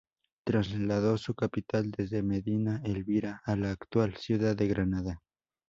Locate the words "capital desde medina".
1.35-2.81